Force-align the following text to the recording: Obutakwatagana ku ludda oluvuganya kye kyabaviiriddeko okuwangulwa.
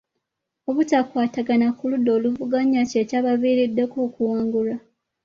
Obutakwatagana 0.69 1.67
ku 1.77 1.83
ludda 1.91 2.11
oluvuganya 2.17 2.81
kye 2.89 3.01
kyabaviiriddeko 3.09 3.97
okuwangulwa. 4.07 4.75